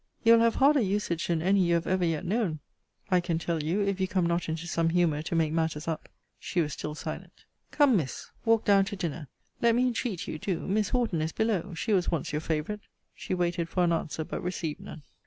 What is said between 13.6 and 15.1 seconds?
for an answer: but received none.